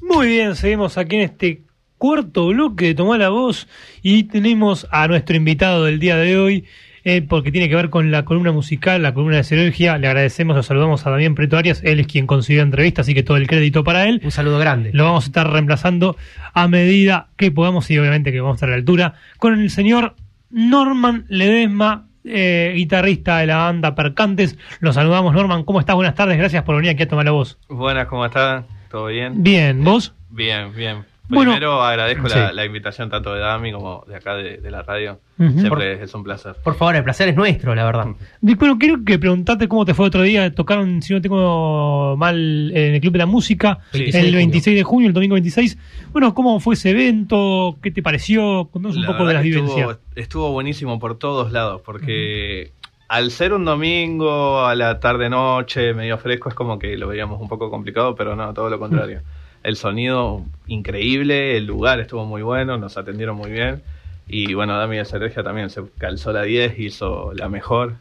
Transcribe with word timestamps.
Muy 0.00 0.26
bien, 0.28 0.56
seguimos 0.56 0.98
aquí 0.98 1.16
en 1.16 1.22
este 1.22 1.62
cuarto 1.98 2.46
bloque 2.46 2.86
de 2.86 2.94
Tomar 2.94 3.20
la 3.20 3.28
Voz 3.28 3.68
y 4.02 4.24
tenemos 4.24 4.86
a 4.90 5.06
nuestro 5.06 5.36
invitado 5.36 5.84
del 5.84 5.98
día 5.98 6.16
de 6.16 6.38
hoy, 6.38 6.64
eh, 7.04 7.20
porque 7.20 7.52
tiene 7.52 7.68
que 7.68 7.74
ver 7.74 7.90
con 7.90 8.10
la 8.10 8.24
columna 8.24 8.52
musical, 8.52 9.02
la 9.02 9.12
columna 9.12 9.36
de 9.36 9.44
Sinergia. 9.44 9.98
Le 9.98 10.06
agradecemos, 10.06 10.56
lo 10.56 10.62
saludamos 10.62 11.06
a 11.06 11.10
Damián 11.10 11.34
Preto 11.34 11.58
Arias, 11.58 11.82
él 11.84 12.00
es 12.00 12.06
quien 12.06 12.26
consiguió 12.26 12.62
la 12.62 12.66
entrevista, 12.66 13.02
así 13.02 13.12
que 13.14 13.22
todo 13.22 13.36
el 13.36 13.46
crédito 13.46 13.84
para 13.84 14.06
él. 14.08 14.22
Un 14.24 14.30
saludo 14.30 14.58
grande. 14.58 14.90
Lo 14.94 15.04
vamos 15.04 15.24
a 15.24 15.26
estar 15.26 15.50
reemplazando 15.50 16.16
a 16.54 16.68
medida 16.68 17.28
que 17.36 17.50
podamos 17.50 17.90
y 17.90 17.98
obviamente 17.98 18.32
que 18.32 18.40
vamos 18.40 18.54
a 18.54 18.56
estar 18.56 18.68
a 18.70 18.72
la 18.72 18.78
altura 18.78 19.14
con 19.38 19.60
el 19.60 19.68
señor 19.68 20.16
Norman 20.48 21.26
Ledesma, 21.28 22.06
eh, 22.24 22.72
guitarrista 22.74 23.38
de 23.38 23.46
la 23.46 23.58
banda 23.58 23.94
Percantes. 23.94 24.58
Lo 24.80 24.94
saludamos, 24.94 25.34
Norman. 25.34 25.64
¿Cómo 25.64 25.80
estás? 25.80 25.96
Buenas 25.96 26.14
tardes. 26.14 26.38
Gracias 26.38 26.62
por 26.62 26.76
venir 26.76 26.92
aquí 26.92 27.02
a 27.02 27.08
tomar 27.08 27.26
la 27.26 27.32
voz. 27.32 27.58
Buenas, 27.68 28.06
¿cómo 28.06 28.24
están? 28.24 28.79
¿Todo 28.90 29.06
bien? 29.06 29.42
Bien, 29.42 29.82
¿vos? 29.84 30.12
Bien, 30.30 30.74
bien. 30.74 31.04
Bueno, 31.28 31.52
Primero 31.52 31.80
agradezco 31.80 32.26
la, 32.26 32.48
sí. 32.48 32.54
la 32.56 32.64
invitación 32.64 33.08
tanto 33.08 33.32
de 33.32 33.38
Dami 33.40 33.70
como 33.70 34.04
de 34.08 34.16
acá 34.16 34.34
de, 34.34 34.56
de 34.56 34.68
la 34.72 34.82
radio. 34.82 35.20
Siempre 35.38 36.02
es 36.02 36.12
un 36.12 36.24
placer. 36.24 36.56
Por 36.64 36.74
favor, 36.74 36.96
el 36.96 37.04
placer 37.04 37.28
es 37.28 37.36
nuestro, 37.36 37.72
la 37.76 37.84
verdad. 37.84 38.08
Bueno, 38.40 38.76
quiero 38.80 39.04
que 39.04 39.16
preguntarte 39.16 39.68
cómo 39.68 39.84
te 39.84 39.94
fue 39.94 40.06
otro 40.06 40.22
día. 40.22 40.52
Tocaron, 40.52 41.00
si 41.02 41.14
no 41.14 41.20
tengo 41.20 42.16
mal, 42.16 42.72
en 42.74 42.94
el 42.94 43.00
Club 43.00 43.12
de 43.12 43.18
la 43.20 43.26
Música, 43.26 43.78
Sí. 43.92 44.06
el 44.12 44.12
26 44.12 44.24
de 44.24 44.32
junio. 44.32 44.36
26 44.38 44.76
de 44.76 44.82
junio, 44.82 45.06
el 45.08 45.14
domingo 45.14 45.34
26. 45.34 45.78
Bueno, 46.10 46.34
¿cómo 46.34 46.58
fue 46.58 46.74
ese 46.74 46.90
evento? 46.90 47.78
¿Qué 47.80 47.92
te 47.92 48.02
pareció? 48.02 48.68
Contanos 48.72 48.96
un 48.96 49.02
La 49.02 49.08
poco 49.12 49.24
de 49.24 49.34
las 49.34 49.44
vivencias. 49.44 49.78
Estuvo, 49.88 49.98
estuvo 50.16 50.50
buenísimo 50.52 50.98
por 50.98 51.16
todos 51.16 51.52
lados, 51.52 51.80
porque 51.84 52.72
al 53.10 53.32
ser 53.32 53.52
un 53.52 53.64
domingo, 53.64 54.64
a 54.64 54.76
la 54.76 55.00
tarde-noche, 55.00 55.94
medio 55.94 56.16
fresco, 56.16 56.48
es 56.48 56.54
como 56.54 56.78
que 56.78 56.96
lo 56.96 57.08
veíamos 57.08 57.40
un 57.40 57.48
poco 57.48 57.68
complicado, 57.68 58.14
pero 58.14 58.36
no, 58.36 58.54
todo 58.54 58.70
lo 58.70 58.78
contrario. 58.78 59.22
El 59.64 59.74
sonido 59.74 60.44
increíble, 60.68 61.58
el 61.58 61.66
lugar 61.66 62.00
estuvo 62.00 62.24
muy 62.24 62.40
bueno, 62.40 62.78
nos 62.78 62.96
atendieron 62.96 63.36
muy 63.36 63.50
bien. 63.50 63.82
Y 64.26 64.54
bueno, 64.54 64.78
Dami 64.78 64.96
de 64.96 65.04
Sergio 65.04 65.44
también 65.44 65.68
se 65.68 65.82
calzó 65.98 66.32
la 66.32 66.44
10, 66.44 66.78
hizo 66.78 67.32
la 67.34 67.50
mejor. 67.50 67.96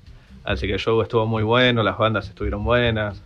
Así 0.46 0.68
que 0.68 0.74
el 0.74 0.80
show 0.80 1.02
estuvo 1.02 1.26
muy 1.26 1.44
bueno, 1.44 1.84
las 1.84 1.98
bandas 1.98 2.30
estuvieron 2.30 2.64
buenas. 2.64 3.22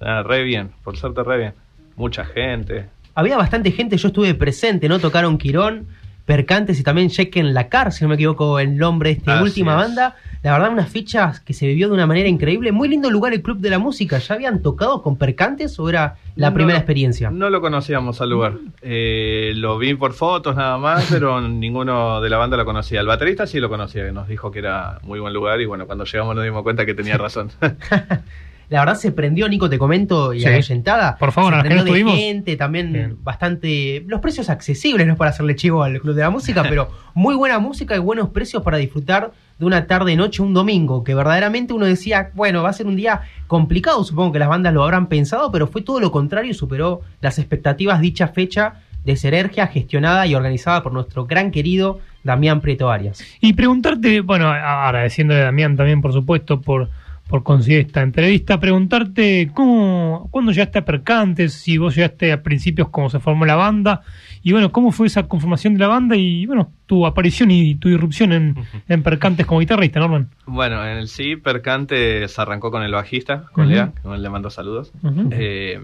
Nada, 0.00 0.22
re 0.22 0.44
bien, 0.44 0.70
por 0.84 0.96
suerte 0.96 1.24
re 1.24 1.38
bien. 1.38 1.54
Mucha 1.96 2.24
gente. 2.24 2.88
Había 3.16 3.36
bastante 3.36 3.72
gente, 3.72 3.96
yo 3.96 4.08
estuve 4.08 4.34
presente, 4.34 4.88
¿no? 4.88 5.00
Tocaron 5.00 5.38
Quirón, 5.38 5.88
Percantes 6.26 6.78
y 6.80 6.82
también 6.82 7.08
Chequen 7.08 7.54
la 7.54 7.68
Car, 7.68 7.92
si 7.92 8.04
no 8.04 8.08
me 8.08 8.16
equivoco 8.16 8.58
el 8.58 8.76
nombre 8.76 9.10
de 9.10 9.16
esta 9.16 9.34
Así 9.36 9.44
última 9.44 9.72
es. 9.72 9.78
banda. 9.88 10.16
La 10.42 10.52
verdad, 10.52 10.70
unas 10.70 10.90
fichas 10.90 11.40
que 11.40 11.54
se 11.54 11.66
vivió 11.66 11.88
de 11.88 11.94
una 11.94 12.06
manera 12.06 12.28
increíble. 12.28 12.70
Muy 12.72 12.88
lindo 12.88 13.10
lugar 13.10 13.32
el 13.32 13.42
Club 13.42 13.58
de 13.58 13.70
la 13.70 13.78
Música. 13.78 14.18
¿Ya 14.18 14.34
habían 14.34 14.60
tocado 14.62 15.02
con 15.02 15.16
Percantes 15.16 15.78
o 15.78 15.88
era 15.88 16.16
la 16.36 16.50
No 16.50 16.54
primera 16.54 16.78
experiencia? 16.78 17.30
No 17.30 17.48
lo 17.48 17.60
conocíamos 17.60 18.20
al 18.20 18.30
lugar. 18.30 18.54
Eh, 18.82 19.52
lo 19.56 19.78
vi 19.78 19.94
por 19.94 20.12
fotos 20.12 20.54
nada 20.54 20.78
más, 20.78 21.06
pero 21.10 21.40
ninguno 21.40 22.20
de 22.20 22.28
la 22.30 22.36
banda 22.36 22.56
lo 22.56 22.64
conocía. 22.64 23.00
El 23.00 23.06
baterista 23.06 23.46
sí 23.46 23.58
lo 23.60 23.68
conocía, 23.68 24.04
que 24.04 24.12
nos 24.12 24.28
dijo 24.28 24.50
que 24.50 24.58
era 24.60 24.98
muy 25.02 25.18
buen 25.20 25.32
lugar 25.32 25.60
y 25.60 25.66
bueno, 25.66 25.86
cuando 25.86 26.04
llegamos 26.04 26.34
nos 26.36 26.44
dimos 26.44 26.62
cuenta 26.62 26.84
que 26.86 26.94
tenía 26.94 27.16
razón. 27.18 27.50
La 28.68 28.80
verdad 28.80 28.96
se 28.96 29.12
prendió, 29.12 29.48
Nico, 29.48 29.70
te 29.70 29.78
comento, 29.78 30.34
y 30.34 30.40
Sí. 30.40 30.48
la 30.48 30.56
oyentada. 30.56 31.16
Por 31.18 31.32
favor, 31.32 31.54
se 31.56 31.62
que 31.62 31.68
de 31.68 31.76
estuvimos. 31.76 32.14
gente, 32.16 32.56
también 32.56 32.92
Bien. 32.92 33.16
bastante. 33.22 34.04
Los 34.08 34.20
precios 34.20 34.50
accesibles, 34.50 35.06
no 35.06 35.12
es 35.12 35.18
para 35.18 35.30
hacerle 35.30 35.54
chivo 35.54 35.82
al 35.82 36.00
Club 36.00 36.14
de 36.14 36.22
la 36.22 36.30
Música, 36.30 36.62
pero 36.68 36.90
muy 37.14 37.34
buena 37.36 37.58
música 37.58 37.94
y 37.94 37.98
buenos 38.00 38.30
precios 38.30 38.62
para 38.62 38.76
disfrutar 38.78 39.30
de 39.58 39.64
una 39.64 39.86
tarde-noche, 39.86 40.42
un 40.42 40.52
domingo, 40.52 41.02
que 41.04 41.14
verdaderamente 41.14 41.72
uno 41.72 41.86
decía, 41.86 42.30
bueno, 42.34 42.62
va 42.62 42.70
a 42.70 42.72
ser 42.74 42.86
un 42.86 42.96
día 42.96 43.22
complicado, 43.46 44.02
supongo 44.04 44.32
que 44.32 44.38
las 44.38 44.48
bandas 44.48 44.74
lo 44.74 44.82
habrán 44.82 45.06
pensado, 45.06 45.50
pero 45.52 45.66
fue 45.66 45.80
todo 45.82 46.00
lo 46.00 46.10
contrario 46.10 46.50
y 46.50 46.54
superó 46.54 47.00
las 47.20 47.38
expectativas 47.38 48.00
dicha 48.00 48.28
fecha 48.28 48.74
de 49.04 49.16
Serergia, 49.16 49.68
gestionada 49.68 50.26
y 50.26 50.34
organizada 50.34 50.82
por 50.82 50.92
nuestro 50.92 51.26
gran 51.26 51.52
querido 51.52 52.00
Damián 52.24 52.60
Prieto 52.60 52.90
Arias. 52.90 53.22
Y 53.40 53.52
preguntarte, 53.52 54.20
bueno, 54.20 54.48
a- 54.48 54.88
agradeciéndole 54.88 55.40
a 55.40 55.44
Damián 55.44 55.76
también, 55.76 56.02
por 56.02 56.12
supuesto, 56.12 56.60
por, 56.60 56.90
por 57.28 57.42
conseguir 57.42 57.80
esta 57.80 58.02
entrevista, 58.02 58.60
preguntarte 58.60 59.50
cómo, 59.52 60.28
cuándo 60.30 60.52
llegaste 60.52 60.78
a 60.78 60.84
Percantes, 60.84 61.54
si 61.54 61.76
vos 61.76 61.94
llegaste 61.96 62.32
a 62.32 62.42
principios, 62.42 62.88
cómo 62.90 63.10
se 63.10 63.18
formó 63.18 63.44
la 63.46 63.56
banda, 63.56 64.02
y 64.42 64.52
bueno, 64.52 64.70
cómo 64.70 64.92
fue 64.92 65.08
esa 65.08 65.24
conformación 65.24 65.74
de 65.74 65.80
la 65.80 65.88
banda 65.88 66.14
y 66.16 66.46
bueno, 66.46 66.70
tu 66.86 67.04
aparición 67.04 67.50
y 67.50 67.74
tu 67.74 67.88
irrupción 67.88 68.32
en, 68.32 68.54
en 68.88 69.02
Percantes 69.02 69.44
como 69.44 69.58
guitarrista, 69.60 69.98
Norman. 69.98 70.28
bueno, 70.46 70.84
en 70.86 70.98
el 70.98 71.08
sí, 71.08 71.34
Percante 71.34 72.28
se 72.28 72.40
arrancó 72.40 72.70
con 72.70 72.82
el 72.84 72.92
bajista, 72.92 73.46
con 73.52 73.64
Ujú. 73.64 73.74
Lea, 73.74 73.92
que 74.00 74.08
le 74.18 74.30
mando 74.30 74.48
saludos. 74.50 74.92
Eh, 75.32 75.80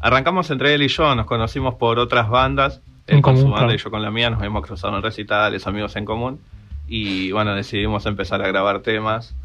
arrancamos 0.00 0.50
entre 0.50 0.72
él 0.74 0.82
y 0.82 0.88
yo, 0.88 1.14
nos 1.14 1.26
conocimos 1.26 1.74
por 1.74 1.98
otras 1.98 2.30
bandas, 2.30 2.80
él 3.06 3.16
En 3.16 3.22
con 3.22 3.34
común, 3.34 3.40
su 3.48 3.50
banda 3.50 3.66
claro. 3.66 3.74
y 3.74 3.78
yo 3.82 3.90
con 3.90 4.00
la 4.02 4.10
mía, 4.10 4.30
nos 4.30 4.42
hemos 4.42 4.64
cruzado 4.66 4.96
en 4.96 5.02
recitales, 5.02 5.66
amigos 5.66 5.96
en 5.96 6.06
común, 6.06 6.40
y 6.88 7.30
bueno, 7.32 7.54
decidimos 7.54 8.06
empezar 8.06 8.40
a 8.40 8.48
grabar 8.48 8.80
temas, 8.80 9.36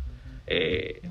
eh, 0.47 1.01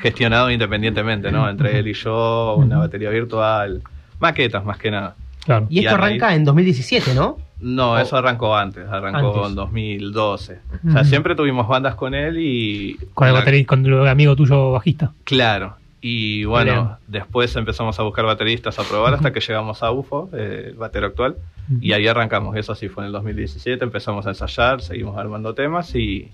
gestionado 0.00 0.50
independientemente, 0.50 1.30
¿no? 1.32 1.48
Entre 1.48 1.78
él 1.78 1.88
y 1.88 1.94
yo, 1.94 2.54
una 2.56 2.78
batería 2.78 3.10
virtual, 3.10 3.82
maquetas 4.20 4.64
más 4.64 4.78
que 4.78 4.90
nada. 4.90 5.14
Claro. 5.44 5.66
Y 5.70 5.80
esto 5.80 5.96
raíz- 5.96 6.22
arranca 6.22 6.34
en 6.34 6.44
2017, 6.44 7.14
¿no? 7.14 7.38
No, 7.60 7.92
Oh. 7.92 7.98
eso 7.98 8.16
arrancó 8.16 8.56
antes, 8.56 8.88
arrancó 8.88 9.28
Antes. 9.44 9.50
en 9.50 9.54
2012. 9.54 10.58
O 10.88 10.90
sea, 10.92 11.04
siempre 11.04 11.34
tuvimos 11.34 11.68
bandas 11.68 11.94
con 11.94 12.14
él 12.14 12.36
y... 12.38 12.96
Con 13.14 13.28
el 13.28 13.34
la- 13.34 13.40
baterista, 13.40 13.68
con 13.68 13.86
el 13.86 14.08
amigo 14.08 14.34
tuyo 14.36 14.72
bajista. 14.72 15.12
Claro. 15.24 15.76
Y 16.00 16.44
bueno, 16.44 16.72
Bien. 16.72 16.88
después 17.06 17.54
empezamos 17.54 17.98
a 18.00 18.02
buscar 18.02 18.24
bateristas 18.24 18.76
a 18.80 18.82
probar 18.82 19.14
hasta 19.14 19.32
que 19.32 19.38
llegamos 19.38 19.84
a 19.84 19.92
UFO, 19.92 20.28
eh, 20.32 20.70
el 20.70 20.74
batero 20.74 21.06
actual. 21.06 21.36
Y 21.80 21.92
ahí 21.92 22.08
arrancamos, 22.08 22.56
eso 22.56 22.74
sí 22.74 22.88
fue 22.88 23.04
en 23.04 23.06
el 23.06 23.12
2017, 23.12 23.84
empezamos 23.84 24.26
a 24.26 24.30
ensayar, 24.30 24.80
seguimos 24.82 25.16
armando 25.16 25.54
temas 25.54 25.94
y, 25.94 26.28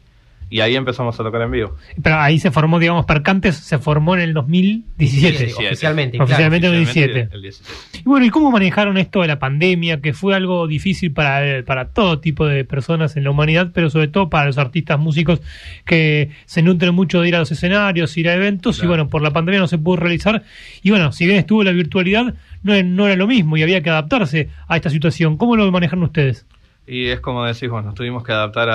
y 0.51 0.61
ahí 0.61 0.77
empezamos 0.77 1.19
a 1.19 1.23
tocar 1.23 1.43
en 1.43 1.51
vivo. 1.51 1.75
Pero 2.03 2.19
ahí 2.19 2.39
se 2.39 2.51
formó, 2.51 2.79
digamos, 2.79 3.05
Percantes 3.05 3.57
se 3.57 3.79
formó 3.79 4.15
en 4.15 4.23
el 4.23 4.35
2017. 4.35 5.51
Sí, 5.51 5.65
oficialmente, 5.67 6.17
claro. 6.17 6.25
Oficialmente. 6.25 6.67
en 6.67 6.75
el 6.75 6.83
Oficialmente 6.83 7.19
17. 7.19 7.35
el 7.37 7.43
17. 7.43 8.01
Y 8.01 8.03
bueno, 8.05 8.27
¿y 8.27 8.31
cómo 8.31 8.51
manejaron 8.51 8.97
esto 8.99 9.23
de 9.23 9.29
la 9.29 9.39
pandemia? 9.39 10.01
Que 10.01 10.13
fue 10.13 10.35
algo 10.35 10.67
difícil 10.67 11.13
para, 11.13 11.63
para 11.65 11.89
todo 11.89 12.21
tipo 12.21 12.47
de 12.47 12.65
personas 12.65 13.17
en 13.17 13.25
la 13.25 13.31
humanidad, 13.31 13.71
pero 13.75 13.91
sobre 13.91 14.09
todo 14.09 14.31
para 14.31 14.47
los 14.47 14.59
artistas 14.59 14.99
músicos 14.99 15.41
que 15.85 16.31
se 16.47 16.63
nutren 16.63 16.95
mucho 16.95 17.21
de 17.21 17.29
ir 17.29 17.37
a 17.37 17.41
los 17.41 17.53
escenarios, 17.53 18.17
ir 18.17 18.29
a 18.29 18.35
eventos, 18.35 18.83
y 18.83 18.87
bueno, 18.87 19.09
por 19.09 19.23
la 19.23 19.33
pandemia 19.33 19.61
no 19.61 19.69
se 19.69 19.79
pudo 19.79 19.97
realizar. 19.97 20.43
Y 20.83 20.91
bueno, 20.91 21.13
si 21.13 21.27
bien 21.27 21.39
estuvo 21.39 21.63
la 21.63 21.73
virtualidad, 21.73 22.35
no, 22.63 22.83
no 22.83 23.07
era 23.07 23.17
lo 23.17 23.27
mismo 23.27 23.57
y 23.57 23.63
había 23.63 23.83
que 23.83 23.91
adaptarse 23.91 24.49
a 24.67 24.77
esta 24.77 24.91
situación. 24.91 25.37
¿Cómo 25.37 25.57
lo 25.57 25.71
manejaron 25.71 26.05
ustedes? 26.05 26.47
Y 26.89 27.09
es 27.09 27.21
como 27.21 27.45
decís 27.45 27.69
vos, 27.69 27.85
nos 27.85 27.95
tuvimos 27.95 28.25
que 28.25 28.33
adaptar 28.33 28.71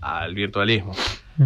al 0.00 0.34
virtualismo. 0.34 0.92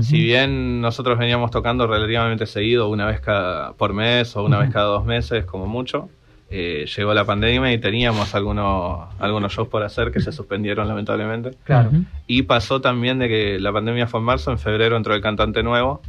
Si 0.00 0.20
bien 0.20 0.80
nosotros 0.80 1.18
veníamos 1.18 1.50
tocando 1.50 1.86
relativamente 1.86 2.46
seguido, 2.46 2.88
una 2.90 3.06
vez 3.06 3.20
cada, 3.20 3.72
por 3.74 3.94
mes 3.94 4.36
o 4.36 4.44
una 4.44 4.58
vez 4.58 4.70
cada 4.70 4.86
dos 4.86 5.06
meses, 5.06 5.46
como 5.46 5.66
mucho, 5.66 6.10
eh, 6.50 6.86
llegó 6.94 7.14
la 7.14 7.24
pandemia 7.24 7.72
y 7.72 7.78
teníamos 7.78 8.34
algunos, 8.34 9.08
algunos 9.18 9.52
shows 9.52 9.68
por 9.68 9.82
hacer 9.82 10.12
que 10.12 10.20
se 10.20 10.32
suspendieron 10.32 10.86
lamentablemente. 10.86 11.52
Claro. 11.64 11.90
Y 12.26 12.42
pasó 12.42 12.80
también 12.80 13.18
de 13.18 13.28
que 13.28 13.58
la 13.58 13.72
pandemia 13.72 14.06
fue 14.06 14.20
en 14.20 14.26
marzo, 14.26 14.50
en 14.50 14.58
febrero 14.58 14.96
entró 14.96 15.14
el 15.14 15.22
cantante 15.22 15.62
nuevo 15.62 16.02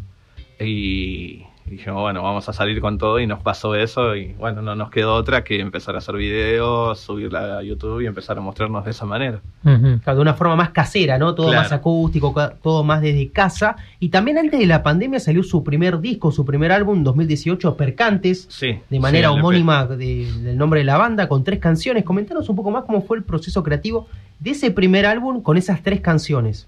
y 0.59 1.43
dijimos, 1.69 2.01
bueno, 2.01 2.23
vamos 2.23 2.47
a 2.47 2.53
salir 2.53 2.79
con 2.81 2.97
todo 2.97 3.19
y 3.19 3.27
nos 3.27 3.41
pasó 3.41 3.75
eso 3.75 4.15
y 4.15 4.33
bueno, 4.33 4.61
no 4.61 4.75
nos 4.75 4.89
quedó 4.89 5.13
otra 5.15 5.43
que 5.43 5.59
empezar 5.59 5.95
a 5.95 5.97
hacer 5.97 6.15
videos, 6.15 6.99
subirla 6.99 7.57
a 7.57 7.63
YouTube 7.63 8.01
y 8.01 8.05
empezar 8.05 8.37
a 8.37 8.41
mostrarnos 8.41 8.85
de 8.85 8.91
esa 8.91 9.05
manera. 9.05 9.41
Claro, 9.63 10.15
de 10.15 10.21
una 10.21 10.33
forma 10.33 10.55
más 10.55 10.69
casera, 10.69 11.17
¿no? 11.17 11.35
Todo 11.35 11.47
Claro. 11.47 11.63
más 11.63 11.71
acústico, 11.71 12.33
todo 12.63 12.83
más 12.83 13.01
desde 13.01 13.29
casa. 13.31 13.75
Y 13.99 14.09
también 14.09 14.37
antes 14.37 14.59
de 14.59 14.65
la 14.65 14.81
pandemia 14.81 15.19
salió 15.19 15.43
su 15.43 15.63
primer 15.63 15.99
disco, 15.99 16.31
su 16.31 16.45
primer 16.45 16.71
álbum, 16.71 17.03
2018, 17.03 17.75
Percantes, 17.75 18.47
Sí. 18.49 18.79
de 18.89 18.99
manera 18.99 19.29
sí, 19.29 19.35
homónima 19.35 19.85
de- 19.85 20.31
del 20.41 20.57
nombre 20.57 20.79
de 20.79 20.85
la 20.85 20.97
banda, 20.97 21.27
con 21.27 21.43
tres 21.43 21.59
canciones. 21.59 22.03
Comentanos 22.05 22.47
un 22.49 22.55
poco 22.55 22.71
más 22.71 22.85
cómo 22.85 23.01
fue 23.01 23.17
el 23.17 23.23
proceso 23.23 23.61
creativo 23.63 24.07
de 24.39 24.51
ese 24.51 24.71
primer 24.71 25.05
álbum 25.05 25.41
con 25.41 25.57
esas 25.57 25.83
tres 25.83 25.99
canciones. 25.99 26.65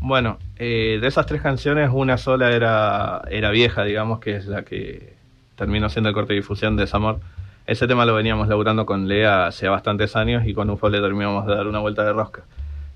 Bueno, 0.00 0.38
eh, 0.56 0.98
de 1.00 1.08
esas 1.08 1.26
tres 1.26 1.42
canciones, 1.42 1.90
una 1.92 2.18
sola 2.18 2.52
era, 2.52 3.22
era 3.30 3.50
vieja, 3.50 3.84
digamos, 3.84 4.20
que 4.20 4.36
es 4.36 4.46
la 4.46 4.62
que 4.62 5.14
terminó 5.56 5.88
siendo 5.88 6.08
el 6.08 6.14
corte 6.14 6.34
de 6.34 6.40
difusión 6.40 6.76
de 6.76 6.82
Desamor. 6.82 7.18
Ese 7.66 7.86
tema 7.86 8.06
lo 8.06 8.14
veníamos 8.14 8.48
laburando 8.48 8.86
con 8.86 9.08
Lea 9.08 9.46
hace 9.46 9.68
bastantes 9.68 10.16
años 10.16 10.46
y 10.46 10.54
con 10.54 10.70
UFO 10.70 10.88
le 10.88 11.00
terminamos 11.00 11.46
de 11.46 11.54
dar 11.54 11.66
una 11.66 11.80
vuelta 11.80 12.04
de 12.04 12.12
rosca. 12.12 12.44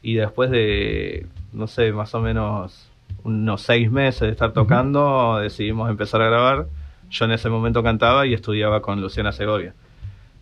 Y 0.01 0.15
después 0.15 0.51
de, 0.51 1.27
no 1.53 1.67
sé, 1.67 1.93
más 1.93 2.15
o 2.15 2.21
menos 2.21 2.89
unos 3.25 3.63
seis 3.63 3.91
meses 3.91 4.23
de 4.23 4.31
estar 4.31 4.53
tocando, 4.53 5.39
decidimos 5.39 5.91
empezar 5.91 6.23
a 6.23 6.27
grabar. 6.27 6.67
Yo 7.11 7.25
en 7.25 7.33
ese 7.33 7.51
momento 7.51 7.83
cantaba 7.83 8.27
y 8.27 8.33
estudiaba 8.33 8.81
con 8.81 9.01
Luciana 9.01 9.33
Segovia. 9.33 9.75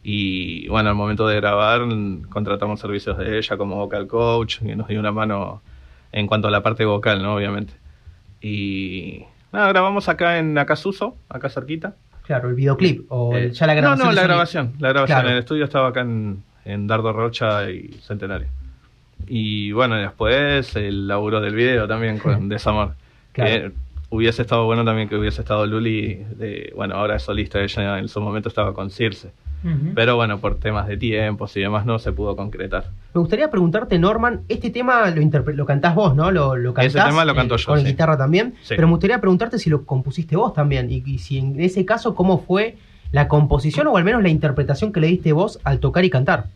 Y 0.02 0.68
bueno, 0.68 0.90
al 0.90 0.94
momento 0.94 1.26
de 1.26 1.36
grabar 1.36 1.82
contratamos 2.28 2.80
servicios 2.80 3.18
de 3.18 3.38
ella 3.38 3.56
como 3.56 3.76
vocal 3.76 4.06
coach, 4.06 4.60
que 4.60 4.76
nos 4.76 4.88
dio 4.88 5.00
una 5.00 5.12
mano 5.12 5.62
en 6.12 6.26
cuanto 6.26 6.48
a 6.48 6.50
la 6.50 6.62
parte 6.62 6.84
vocal, 6.84 7.22
¿no? 7.22 7.34
Obviamente. 7.34 7.74
Y 8.40 9.24
nada, 9.52 9.68
grabamos 9.68 10.08
acá 10.08 10.38
en 10.38 10.56
Acasuso, 10.58 11.16
acá 11.28 11.48
cerquita. 11.48 11.94
Claro, 12.24 12.48
el 12.48 12.54
videoclip 12.54 13.06
o 13.10 13.36
el- 13.36 13.44
Eh, 13.46 13.50
ya 13.52 13.66
la 13.66 13.74
grabación. 13.74 14.06
No, 14.06 14.12
no, 14.12 14.16
la 14.16 14.22
grabación. 14.22 14.72
La 14.78 14.88
grabación. 14.90 15.18
Claro. 15.20 15.30
El 15.34 15.38
estudio 15.38 15.64
estaba 15.64 15.88
acá 15.88 16.00
en, 16.02 16.42
en 16.64 16.86
Dardo 16.86 17.12
Rocha 17.12 17.68
y 17.70 17.88
Centenario. 18.02 18.48
Y 19.26 19.72
bueno, 19.72 19.96
después 19.96 20.74
el 20.76 21.06
laburo 21.08 21.40
del 21.40 21.54
video 21.54 21.86
también 21.86 22.18
con 22.18 22.48
Desamor. 22.48 22.94
Claro. 23.32 23.50
Que 23.50 23.72
hubiese 24.10 24.42
estado 24.42 24.64
bueno 24.64 24.84
también 24.84 25.08
que 25.08 25.16
hubiese 25.16 25.40
estado 25.42 25.66
Luli, 25.66 26.14
de, 26.36 26.72
bueno, 26.74 26.94
ahora 26.96 27.16
es 27.16 27.22
solista, 27.22 27.60
ella 27.60 27.98
en 27.98 28.08
su 28.08 28.20
momento 28.20 28.48
estaba 28.48 28.72
con 28.74 28.90
Circe. 28.90 29.30
Pero 29.94 30.16
bueno, 30.16 30.38
por 30.38 30.58
temas 30.58 30.88
de 30.88 30.96
tiempos 30.96 31.56
y 31.56 31.60
demás 31.60 31.84
no 31.86 31.98
se 31.98 32.12
pudo 32.12 32.34
concretar. 32.36 32.84
Me 33.14 33.20
gustaría 33.20 33.50
preguntarte, 33.50 33.98
Norman, 33.98 34.40
este 34.48 34.70
tema 34.70 35.10
lo, 35.10 35.22
lo 35.52 35.66
cantás 35.66 35.94
vos, 35.94 36.14
¿no? 36.14 36.30
Lo, 36.30 36.56
lo 36.56 36.70
Ese 36.70 36.94
cantás, 36.94 37.06
tema 37.10 37.24
lo 37.24 37.34
canto 37.34 37.56
eh, 37.56 37.58
yo, 37.58 37.66
Con 37.66 37.80
sí. 37.80 37.86
guitarra 37.86 38.16
también. 38.16 38.54
Sí. 38.62 38.74
Pero 38.76 38.86
me 38.86 38.92
gustaría 38.92 39.20
preguntarte 39.20 39.58
si 39.58 39.68
lo 39.68 39.84
compusiste 39.84 40.36
vos 40.36 40.54
también. 40.54 40.90
Y, 40.90 41.02
y 41.04 41.18
si 41.18 41.38
en 41.38 41.60
ese 41.60 41.84
caso, 41.84 42.14
¿cómo 42.14 42.38
fue 42.38 42.76
la 43.12 43.28
composición 43.28 43.86
o 43.88 43.96
al 43.96 44.04
menos 44.04 44.22
la 44.22 44.28
interpretación 44.28 44.92
que 44.92 45.00
le 45.00 45.08
diste 45.08 45.32
vos 45.32 45.58
al 45.64 45.80
tocar 45.80 46.04
y 46.04 46.10
cantar? 46.10 46.46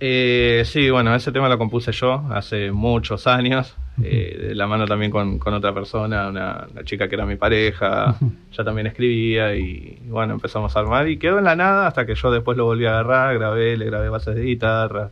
Eh, 0.00 0.62
sí, 0.66 0.90
bueno, 0.90 1.14
ese 1.14 1.32
tema 1.32 1.48
lo 1.48 1.56
compuse 1.58 1.90
yo 1.92 2.22
hace 2.30 2.70
muchos 2.70 3.26
años, 3.26 3.74
eh, 4.02 4.46
de 4.48 4.54
la 4.54 4.66
mano 4.66 4.86
también 4.86 5.10
con, 5.10 5.38
con 5.38 5.54
otra 5.54 5.72
persona, 5.72 6.28
una, 6.28 6.66
una 6.70 6.84
chica 6.84 7.08
que 7.08 7.14
era 7.14 7.24
mi 7.26 7.36
pareja, 7.36 8.16
ya 8.52 8.64
también 8.64 8.86
escribía 8.86 9.54
y 9.54 9.98
bueno, 10.06 10.34
empezamos 10.34 10.76
a 10.76 10.80
armar 10.80 11.08
y 11.08 11.18
quedó 11.18 11.38
en 11.38 11.44
la 11.44 11.56
nada 11.56 11.86
hasta 11.86 12.04
que 12.06 12.14
yo 12.14 12.30
después 12.30 12.56
lo 12.56 12.64
volví 12.64 12.84
a 12.86 12.90
agarrar, 12.90 13.34
grabé, 13.38 13.76
le 13.76 13.86
grabé 13.86 14.08
bases 14.08 14.34
de 14.34 14.42
guitarra 14.42 15.10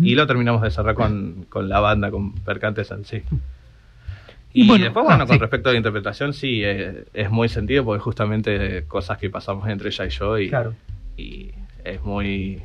y 0.00 0.14
lo 0.14 0.26
terminamos 0.26 0.62
de 0.62 0.70
cerrar 0.70 0.94
con, 0.94 1.46
con 1.48 1.68
la 1.68 1.78
banda, 1.80 2.10
con 2.10 2.32
Percantes 2.32 2.90
en 2.90 3.04
sí. 3.04 3.22
Y 4.52 4.66
bueno, 4.66 4.84
después, 4.84 5.04
ah, 5.04 5.08
bueno, 5.10 5.26
con 5.26 5.36
sí. 5.36 5.40
respecto 5.40 5.68
a 5.68 5.72
la 5.72 5.76
interpretación, 5.76 6.32
sí, 6.32 6.62
eh, 6.64 7.04
es 7.12 7.30
muy 7.30 7.48
sentido 7.48 7.84
porque 7.84 8.00
justamente 8.00 8.84
cosas 8.88 9.18
que 9.18 9.28
pasamos 9.28 9.68
entre 9.68 9.90
ella 9.90 10.06
y 10.06 10.08
yo 10.08 10.38
y, 10.38 10.48
Claro. 10.48 10.74
y 11.18 11.50
es 11.84 12.02
muy 12.02 12.62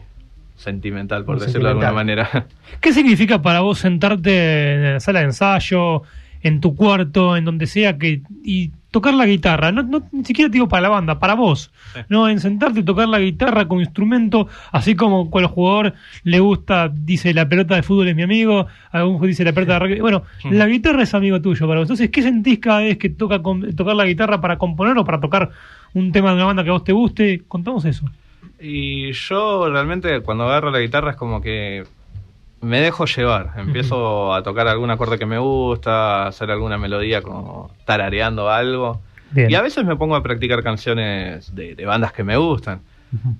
sentimental, 0.61 1.25
por 1.25 1.37
Muy 1.37 1.45
decirlo 1.45 1.67
de 1.67 1.71
alguna 1.71 1.91
manera. 1.91 2.47
¿Qué 2.81 2.93
significa 2.93 3.41
para 3.41 3.61
vos 3.61 3.79
sentarte 3.79 4.73
en 4.75 4.93
la 4.93 4.99
sala 4.99 5.19
de 5.19 5.25
ensayo, 5.25 6.03
en 6.41 6.61
tu 6.61 6.75
cuarto, 6.75 7.35
en 7.37 7.45
donde 7.45 7.67
sea, 7.67 7.97
que 7.97 8.21
y 8.43 8.71
tocar 8.91 9.13
la 9.13 9.25
guitarra? 9.25 9.71
No, 9.71 9.83
no 9.83 10.03
ni 10.11 10.25
siquiera 10.25 10.49
te 10.49 10.53
digo 10.53 10.67
para 10.67 10.81
la 10.83 10.89
banda, 10.89 11.19
para 11.19 11.33
vos. 11.35 11.71
Sí. 11.93 11.99
No, 12.09 12.27
en 12.29 12.39
sentarte 12.39 12.79
y 12.79 12.83
tocar 12.83 13.07
la 13.07 13.19
guitarra 13.19 13.67
como 13.67 13.81
instrumento, 13.81 14.47
así 14.71 14.95
como 14.95 15.29
cuando 15.29 15.49
el 15.49 15.53
jugador 15.53 15.93
le 16.23 16.39
gusta, 16.39 16.89
dice 16.93 17.33
la 17.33 17.47
pelota 17.47 17.75
de 17.75 17.83
fútbol 17.83 18.07
es 18.09 18.15
mi 18.15 18.23
amigo, 18.23 18.67
algún 18.91 19.21
dice 19.27 19.43
la 19.43 19.53
pelota 19.53 19.73
de 19.73 19.79
rugby. 19.79 19.99
Bueno, 20.01 20.23
la 20.49 20.67
guitarra 20.67 21.03
es 21.03 21.13
amigo 21.13 21.41
tuyo 21.41 21.67
para 21.67 21.79
vos. 21.79 21.85
Entonces, 21.85 22.09
¿qué 22.09 22.21
sentís 22.21 22.59
cada 22.59 22.79
vez 22.79 22.97
que 22.97 23.09
toca 23.09 23.41
con- 23.41 23.75
tocar 23.75 23.95
la 23.95 24.05
guitarra 24.05 24.41
para 24.41 24.57
componer 24.57 24.97
o 24.97 25.05
para 25.05 25.19
tocar 25.19 25.49
un 25.93 26.11
tema 26.11 26.29
de 26.29 26.35
una 26.35 26.45
banda 26.45 26.63
que 26.63 26.69
a 26.69 26.73
vos 26.73 26.83
te 26.83 26.91
guste? 26.93 27.43
Contamos 27.47 27.85
eso. 27.85 28.05
Y 28.61 29.11
yo 29.13 29.69
realmente 29.69 30.21
cuando 30.21 30.43
agarro 30.45 30.69
la 30.71 30.79
guitarra 30.79 31.11
es 31.11 31.17
como 31.17 31.41
que 31.41 31.83
me 32.61 32.79
dejo 32.79 33.05
llevar. 33.05 33.53
Empiezo 33.57 34.33
a 34.33 34.43
tocar 34.43 34.67
algún 34.67 34.91
acorde 34.91 35.17
que 35.17 35.25
me 35.25 35.39
gusta, 35.39 36.23
a 36.23 36.27
hacer 36.27 36.51
alguna 36.51 36.77
melodía 36.77 37.21
como 37.21 37.71
tarareando 37.85 38.49
algo. 38.49 39.01
Bien. 39.31 39.49
Y 39.49 39.55
a 39.55 39.61
veces 39.61 39.83
me 39.85 39.95
pongo 39.95 40.15
a 40.15 40.21
practicar 40.23 40.61
canciones 40.61 41.55
de, 41.55 41.73
de 41.75 41.85
bandas 41.85 42.13
que 42.13 42.23
me 42.23 42.37
gustan. 42.37 42.81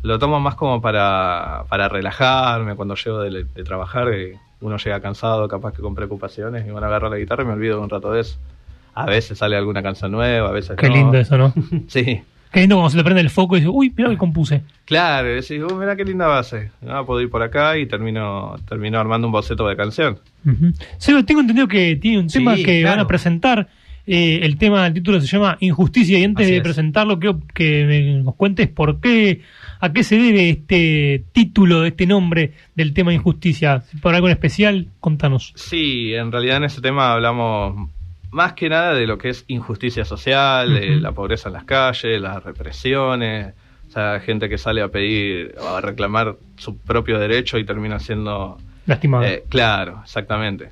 Lo 0.01 0.19
tomo 0.19 0.39
más 0.39 0.55
como 0.55 0.81
para, 0.81 1.63
para 1.69 1.87
relajarme 1.87 2.75
cuando 2.75 2.95
llego 2.95 3.19
de, 3.21 3.45
de 3.45 3.63
trabajar. 3.63 4.09
uno 4.59 4.77
llega 4.77 4.99
cansado, 4.99 5.47
capaz 5.47 5.73
que 5.73 5.81
con 5.81 5.95
preocupaciones, 5.95 6.67
y 6.67 6.71
bueno, 6.71 6.87
agarro 6.87 7.09
la 7.09 7.17
guitarra 7.17 7.43
y 7.43 7.45
me 7.45 7.53
olvido 7.53 7.79
un 7.81 7.89
rato 7.89 8.11
de 8.11 8.21
eso. 8.21 8.37
A 8.93 9.05
veces 9.05 9.37
sale 9.37 9.55
alguna 9.55 9.81
canción 9.81 10.11
nueva, 10.11 10.49
a 10.49 10.51
veces 10.51 10.75
Qué 10.75 10.89
no. 10.89 10.95
lindo 10.95 11.17
eso, 11.17 11.37
¿no? 11.37 11.53
Sí. 11.87 12.21
Qué 12.51 12.59
lindo 12.61 12.75
cuando 12.75 12.89
se 12.89 12.97
le 12.97 13.03
prende 13.03 13.21
el 13.21 13.29
foco 13.29 13.55
y 13.55 13.61
dice, 13.61 13.69
uy, 13.69 13.93
mira 13.95 14.09
que 14.09 14.17
compuse. 14.17 14.61
Claro, 14.85 15.29
y 15.31 15.35
decís, 15.35 15.61
"Uh, 15.61 15.73
mira 15.75 15.95
qué 15.95 16.03
linda 16.03 16.27
base. 16.27 16.71
Ah, 16.87 17.03
puedo 17.05 17.21
ir 17.21 17.29
por 17.29 17.41
acá 17.41 17.77
y 17.77 17.85
termino, 17.85 18.55
termino 18.67 18.99
armando 18.99 19.27
un 19.27 19.31
boceto 19.31 19.65
de 19.67 19.75
canción. 19.77 20.19
Ujú. 20.45 20.73
Seba, 20.97 21.23
tengo 21.23 21.39
entendido 21.41 21.67
que 21.67 21.95
tiene 21.95 22.19
un 22.19 22.29
Sí, 22.29 22.39
tema 22.39 22.55
que 22.57 22.81
claro. 22.81 22.89
van 22.97 22.99
a 22.99 23.07
presentar. 23.07 23.67
eh, 24.07 24.39
el 24.43 24.57
tema, 24.57 24.87
el 24.87 24.93
título 24.95 25.21
se 25.21 25.27
llama 25.27 25.57
Injusticia. 25.61 26.17
Y 26.17 26.23
antes 26.23 26.45
Así 26.45 26.51
de 26.53 26.57
es. 26.57 26.63
presentarlo, 26.63 27.19
quiero 27.19 27.39
que 27.53 28.19
nos 28.25 28.33
cuentes 28.35 28.67
por 28.67 28.99
qué, 28.99 29.41
a 29.79 29.93
qué 29.93 30.03
se 30.03 30.17
debe 30.17 30.49
este 30.49 31.23
título, 31.31 31.85
este 31.85 32.07
nombre 32.07 32.51
del 32.75 32.93
tema 32.93 33.13
Injusticia. 33.13 33.83
¿Por 34.01 34.15
algo 34.15 34.27
en 34.27 34.33
especial? 34.33 34.87
Contanos. 34.99 35.53
Sí, 35.55 36.13
en 36.15 36.31
realidad 36.31 36.57
en 36.57 36.63
ese 36.65 36.81
tema 36.81 37.13
hablamos 37.13 37.89
más 38.31 38.53
que 38.53 38.69
nada 38.69 38.93
de 38.93 39.05
lo 39.05 39.17
que 39.17 39.29
es 39.29 39.43
injusticia 39.47 40.05
social, 40.05 40.73
de 40.73 40.91
Ujú. 40.91 40.99
la 41.01 41.11
pobreza 41.11 41.49
en 41.49 41.53
las 41.53 41.65
calles, 41.65 42.19
las 42.21 42.43
represiones, 42.43 43.53
o 43.87 43.91
sea, 43.91 44.19
gente 44.21 44.47
que 44.47 44.57
sale 44.57 44.81
a 44.81 44.87
pedir 44.87 45.53
o 45.59 45.67
a 45.75 45.81
reclamar 45.81 46.35
su 46.57 46.77
propio 46.77 47.19
derecho 47.19 47.57
y 47.57 47.65
termina 47.65 47.99
siendo... 47.99 48.57
Lastimado. 48.85 49.25
eh, 49.25 49.43
claro, 49.49 49.99
exactamente. 50.03 50.71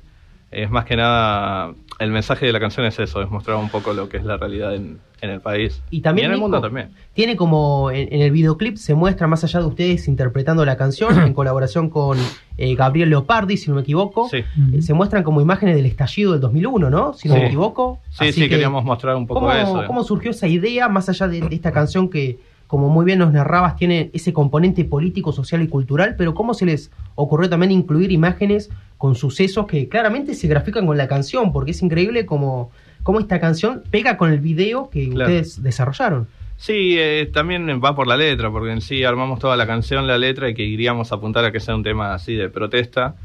Es 0.50 0.70
más 0.70 0.84
que 0.84 0.96
nada, 0.96 1.72
el 2.00 2.10
mensaje 2.10 2.46
de 2.46 2.52
la 2.52 2.58
canción 2.58 2.84
es 2.86 2.98
eso, 2.98 3.22
es 3.22 3.30
mostrar 3.30 3.56
un 3.58 3.68
poco 3.68 3.92
lo 3.92 4.08
que 4.08 4.16
es 4.16 4.24
la 4.24 4.36
realidad 4.36 4.74
en, 4.74 4.98
en 5.20 5.30
el 5.30 5.40
país. 5.40 5.80
Y 5.90 6.00
también, 6.00 6.26
en 6.28 6.32
el 6.32 6.38
mundo 6.38 6.60
también. 6.60 6.90
Tiene 7.12 7.36
como 7.36 7.90
en, 7.90 8.12
en 8.12 8.22
el 8.22 8.30
videoclip 8.32 8.76
se 8.76 8.94
muestra 8.94 9.26
más 9.26 9.44
allá 9.44 9.60
de 9.60 9.66
ustedes 9.66 10.08
interpretando 10.08 10.64
la 10.64 10.76
canción 10.76 11.20
en 11.26 11.34
colaboración 11.34 11.90
con 11.90 12.18
eh, 12.56 12.74
Gabriel 12.74 13.10
Leopardi, 13.10 13.56
si 13.56 13.68
no 13.68 13.76
me 13.76 13.82
equivoco. 13.82 14.28
Sí. 14.30 14.38
Eh, 14.72 14.82
Se 14.82 14.94
muestran 14.94 15.22
como 15.22 15.40
imágenes 15.40 15.76
del 15.76 15.86
estallido 15.86 16.32
del 16.32 16.40
2001, 16.40 16.88
¿no? 16.90 17.12
Si 17.12 17.28
no 17.28 17.34
Sí. 17.34 17.40
me 17.40 17.46
equivoco. 17.46 18.00
sí, 18.10 18.16
Así 18.24 18.32
sí 18.32 18.40
que, 18.42 18.48
queríamos 18.48 18.82
mostrar 18.84 19.14
un 19.16 19.26
poco 19.26 19.40
¿cómo, 19.40 19.52
eso. 19.52 19.84
¿Cómo 19.86 20.02
surgió 20.02 20.30
esa 20.30 20.46
idea, 20.48 20.88
más 20.88 21.08
allá 21.10 21.28
de, 21.28 21.42
de 21.42 21.54
esta 21.54 21.70
canción 21.70 22.08
que, 22.08 22.38
como 22.70 22.88
muy 22.88 23.04
bien 23.04 23.18
nos 23.18 23.32
narrabas, 23.32 23.74
tiene 23.74 24.10
ese 24.12 24.32
componente 24.32 24.84
político, 24.84 25.32
social 25.32 25.60
y 25.60 25.66
cultural, 25.66 26.14
pero 26.16 26.34
cómo 26.34 26.54
se 26.54 26.66
les 26.66 26.92
ocurrió 27.16 27.50
también 27.50 27.72
incluir 27.72 28.12
imágenes 28.12 28.70
con 28.96 29.16
sucesos 29.16 29.66
que 29.66 29.88
claramente 29.88 30.34
se 30.34 30.46
grafican 30.46 30.86
con 30.86 30.96
la 30.96 31.08
canción? 31.08 31.52
Porque 31.52 31.72
es 31.72 31.82
increíble 31.82 32.26
cómo, 32.26 32.70
cómo 33.02 33.18
esta 33.18 33.40
canción 33.40 33.82
pega 33.90 34.16
con 34.16 34.30
el 34.32 34.38
video 34.38 34.88
que 34.88 35.08
Claro. 35.08 35.32
ustedes 35.32 35.60
desarrollaron. 35.64 36.28
Sí, 36.58 36.94
eh, 36.96 37.28
también 37.32 37.80
va 37.84 37.96
por 37.96 38.06
la 38.06 38.16
letra, 38.16 38.52
porque 38.52 38.70
en 38.70 38.82
sí 38.82 39.02
armamos 39.02 39.40
toda 39.40 39.56
la 39.56 39.66
canción, 39.66 40.06
la 40.06 40.16
letra, 40.16 40.48
y 40.48 40.54
que 40.54 40.62
iríamos 40.62 41.10
a 41.10 41.16
apuntar 41.16 41.44
a 41.44 41.50
que 41.50 41.58
sea 41.58 41.74
un 41.74 41.82
tema 41.82 42.14
así 42.14 42.36
de 42.36 42.50
protesta. 42.50 43.16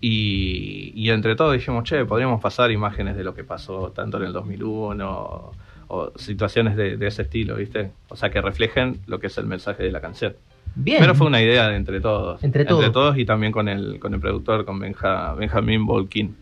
Y, 0.00 0.90
y 0.96 1.10
entre 1.10 1.36
todos 1.36 1.52
dijimos, 1.52 1.84
che, 1.84 2.04
podríamos 2.04 2.40
pasar 2.40 2.72
imágenes 2.72 3.16
de 3.16 3.22
lo 3.22 3.32
que 3.32 3.44
pasó 3.44 3.92
tanto 3.94 4.16
en 4.16 4.24
el 4.24 4.32
2001 4.32 5.52
o, 5.88 6.12
situaciones 6.16 6.76
de, 6.76 6.96
de 6.96 7.06
ese 7.06 7.22
estilo, 7.22 7.56
¿viste? 7.56 7.90
O 8.08 8.16
sea, 8.16 8.30
que 8.30 8.40
reflejen 8.40 9.00
lo 9.06 9.18
que 9.18 9.26
es 9.26 9.38
el 9.38 9.46
mensaje 9.46 9.82
de 9.82 9.90
la 9.90 10.00
canción. 10.00 10.34
Bien. 10.74 10.98
Pero 11.00 11.14
fue 11.14 11.26
una 11.26 11.42
idea 11.42 11.68
de 11.68 11.76
entre 11.76 12.00
todos. 12.00 12.42
Entre 12.44 12.64
todos. 12.64 13.18
y 13.18 13.24
también 13.24 13.52
con 13.52 13.68
el, 13.68 13.98
con 13.98 14.14
el 14.14 14.20
productor, 14.20 14.64
con 14.64 14.78
Benja, 14.78 15.34
Benjamín 15.34 15.84
Bolkin. 15.86 16.36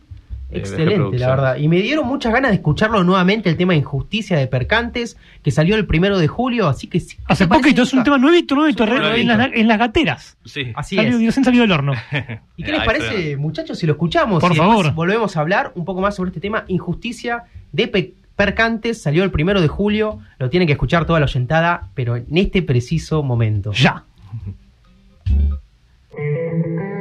de 0.50 0.58
BG 0.60 0.66
Excelente, 0.66 1.18
la 1.18 1.28
verdad. 1.28 1.56
Y 1.56 1.68
me 1.68 1.80
dieron 1.80 2.06
muchas 2.06 2.32
ganas 2.34 2.50
de 2.50 2.56
escucharlo 2.56 3.02
nuevamente, 3.02 3.48
el 3.48 3.56
tema 3.56 3.74
Injusticia 3.74 4.36
de 4.36 4.46
Percantes, 4.46 5.16
que 5.42 5.50
salió 5.50 5.74
el 5.76 5.86
primero 5.86 6.18
de 6.18 6.28
julio, 6.28 6.68
así 6.68 6.86
que... 6.86 7.00
sí, 7.00 7.16
¿qué 7.16 7.22
Hace 7.26 7.46
poquito, 7.46 7.82
es 7.82 7.94
un 7.94 8.04
tema 8.04 8.18
nuevito, 8.18 8.54
nuevito, 8.54 8.84
en, 8.84 8.90
nuevito. 8.90 9.36
las, 9.36 9.50
en 9.54 9.68
las 9.68 9.78
gateras. 9.78 10.36
Sí. 10.44 10.72
Así 10.74 10.96
Salió, 10.96 11.18
es. 11.28 11.34
salió 11.34 11.62
del 11.62 11.72
horno. 11.72 11.94
¿Y 12.56 12.62
qué 12.62 12.72
les 12.72 12.82
parece, 12.82 13.36
muchachos, 13.38 13.78
si 13.78 13.86
lo 13.86 13.94
escuchamos? 13.94 14.40
Por 14.42 14.52
y 14.52 14.56
favor. 14.56 14.92
volvemos 14.92 15.34
a 15.36 15.40
hablar 15.40 15.72
un 15.74 15.86
poco 15.86 16.02
más 16.02 16.14
sobre 16.14 16.28
este 16.28 16.40
tema, 16.40 16.64
Injusticia 16.68 17.44
de 17.72 17.88
Percantes, 18.36 19.00
salió 19.00 19.24
el 19.24 19.30
primero 19.30 19.60
de 19.60 19.68
julio, 19.68 20.20
lo 20.38 20.50
tienen 20.50 20.66
que 20.66 20.72
escuchar 20.72 21.06
toda 21.06 21.20
la 21.20 21.26
oyentada, 21.26 21.88
pero 21.94 22.16
en 22.16 22.36
este 22.36 22.62
preciso 22.62 23.22
momento. 23.22 23.72
Ya. 23.72 24.04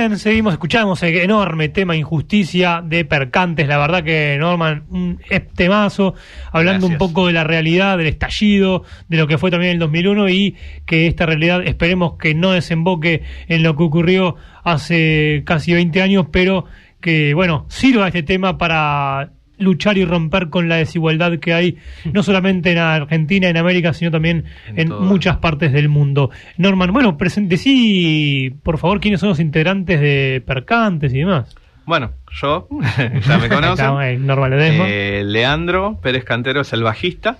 Bien, 0.00 0.18
seguimos, 0.18 0.54
escuchamos 0.54 1.02
el 1.02 1.14
enorme 1.16 1.68
tema 1.68 1.94
injusticia 1.94 2.82
de 2.82 3.04
Percantes. 3.04 3.68
La 3.68 3.76
verdad 3.76 4.02
que 4.02 4.38
Norman, 4.40 4.84
un 4.88 5.20
temazo, 5.54 6.14
hablando 6.52 6.86
un 6.86 6.96
poco 6.96 7.26
de 7.26 7.34
la 7.34 7.44
realidad, 7.44 7.98
del 7.98 8.06
estallido, 8.06 8.84
de 9.08 9.18
lo 9.18 9.26
que 9.26 9.36
fue 9.36 9.50
también 9.50 9.72
el 9.72 9.78
2001 9.78 10.30
y 10.30 10.56
que 10.86 11.06
esta 11.06 11.26
realidad 11.26 11.62
esperemos 11.66 12.14
que 12.18 12.34
no 12.34 12.52
desemboque 12.52 13.24
en 13.46 13.62
lo 13.62 13.76
que 13.76 13.82
ocurrió 13.82 14.36
hace 14.64 15.42
casi 15.44 15.74
20 15.74 16.00
años, 16.00 16.26
pero 16.32 16.64
que, 17.02 17.34
bueno, 17.34 17.66
sirva 17.68 18.06
este 18.06 18.22
tema 18.22 18.56
para 18.56 19.32
luchar 19.60 19.98
y 19.98 20.04
romper 20.04 20.50
con 20.50 20.68
la 20.68 20.76
desigualdad 20.76 21.38
que 21.38 21.54
hay, 21.54 21.76
no 22.12 22.22
solamente 22.22 22.72
en 22.72 22.78
Argentina, 22.78 23.48
en 23.48 23.56
América, 23.56 23.92
sino 23.92 24.10
también 24.10 24.44
en, 24.74 24.88
muchas 24.88 25.36
partes 25.36 25.72
del 25.72 25.88
mundo. 25.88 26.30
Norman, 26.56 26.92
bueno, 26.92 27.16
presente 27.16 27.56
sí, 27.56 28.52
por 28.62 28.78
favor, 28.78 29.00
quiénes 29.00 29.20
son 29.20 29.28
los 29.28 29.40
integrantes 29.40 30.00
de 30.00 30.42
Percantes 30.44 31.14
y 31.14 31.18
demás. 31.18 31.54
Bueno, 31.86 32.12
yo, 32.40 32.68
ya 33.26 33.38
me 33.38 33.48
conocen. 33.48 34.26
Ledesma. 34.26 34.84
Eh, 34.88 35.22
Leandro 35.24 35.98
Pérez 36.00 36.24
Cantero 36.24 36.60
es 36.60 36.72
el 36.72 36.82
bajista. 36.82 37.38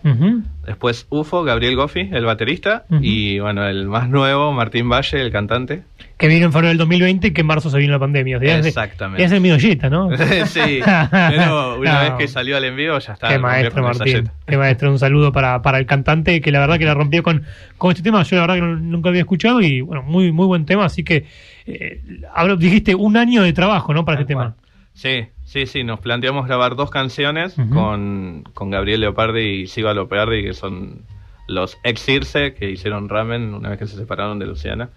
Después 0.66 1.06
Ufo, 1.10 1.44
Gabriel 1.44 1.76
Goffi, 1.76 2.10
el 2.12 2.24
baterista. 2.24 2.84
Y 3.00 3.38
bueno, 3.38 3.66
el 3.66 3.86
más 3.86 4.08
nuevo, 4.08 4.52
Martín 4.52 4.88
Valle, 4.88 5.20
el 5.20 5.30
cantante. 5.30 5.82
Que 6.20 6.28
vino 6.28 6.44
en 6.46 6.52
febrero 6.52 6.68
del 6.68 6.78
2020 6.78 7.28
y 7.28 7.30
que 7.32 7.40
en 7.40 7.46
marzo 7.46 7.70
se 7.70 7.78
vino 7.78 7.92
la 7.92 7.98
pandemia. 7.98 8.36
O 8.36 8.40
sea, 8.40 8.58
es 8.58 8.66
Exactamente. 8.66 9.24
Es 9.24 9.32
el 9.32 9.40
mío 9.40 9.58
Jetta, 9.58 9.88
¿no? 9.90 10.10
sí, 10.46 10.80
pero 10.84 11.78
una 11.78 11.94
No. 11.94 12.00
vez 12.02 12.12
que 12.18 12.28
salió 12.28 12.56
al 12.56 12.64
envío 12.64 12.98
ya 12.98 13.14
está. 13.14 13.28
Qué 13.28 13.38
maestro, 13.38 13.82
Martín. 13.82 14.30
Qué 14.46 14.56
maestro. 14.58 14.90
Un 14.90 14.98
saludo 14.98 15.32
para, 15.32 15.62
para 15.62 15.78
el 15.78 15.86
cantante 15.86 16.40
que 16.42 16.52
la 16.52 16.60
verdad 16.60 16.78
que 16.78 16.84
la 16.84 16.94
rompió 16.94 17.22
con, 17.22 17.42
con 17.78 17.90
este 17.90 18.02
tema. 18.02 18.22
Yo 18.22 18.36
la 18.36 18.42
verdad 18.42 18.54
que 18.56 18.60
no- 18.60 18.76
nunca 18.76 19.08
había 19.08 19.22
escuchado 19.22 19.60
y 19.62 19.80
bueno, 19.80 20.02
muy 20.02 20.30
muy 20.30 20.46
buen 20.46 20.66
tema. 20.66 20.84
Así 20.84 21.02
que 21.04 21.24
eh, 21.66 22.02
ahora 22.34 22.54
dijiste 22.56 22.94
un 22.94 23.16
año 23.16 23.42
de 23.42 23.52
trabajo, 23.52 23.94
¿no? 23.94 24.04
Para 24.04 24.16
Tal 24.18 24.22
este 24.24 24.34
tema. 24.34 24.56
Sí, 24.92 25.26
sí, 25.44 25.66
sí. 25.66 25.84
Nos 25.84 26.00
planteamos 26.00 26.46
grabar 26.46 26.76
dos 26.76 26.90
canciones 26.90 27.54
con, 27.72 28.44
con 28.52 28.70
Gabriel 28.70 29.00
Leopardi 29.00 29.62
y 29.62 29.66
Siva 29.68 29.94
Leopardi, 29.94 30.42
que 30.42 30.52
son 30.52 31.02
los 31.52 31.76
ex 31.84 32.00
Circe 32.04 32.54
que 32.54 32.70
hicieron 32.70 33.08
Ramen 33.08 33.54
una 33.54 33.70
vez 33.70 33.78
que 33.78 33.86
se 33.86 33.96
separaron 33.96 34.38
de 34.38 34.46
Luciana. 34.46 34.88